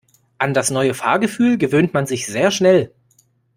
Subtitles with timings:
[0.39, 2.91] An das neue Fahrgefühl gewöhnt man sich sehr schnell.